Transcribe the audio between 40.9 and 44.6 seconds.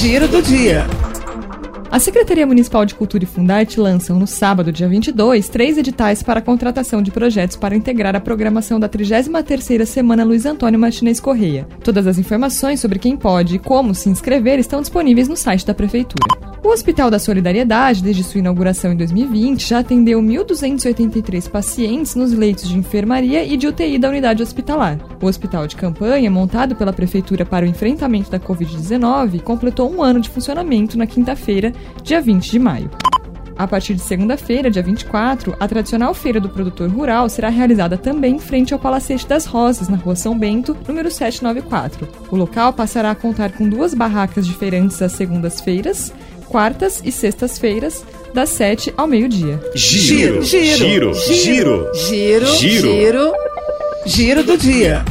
794. O local passará a contar com duas barracas